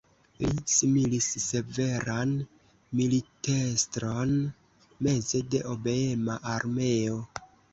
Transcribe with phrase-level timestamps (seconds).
[0.43, 2.31] Li similis severan
[3.01, 4.33] militestron
[5.09, 7.25] meze de obeema armeo.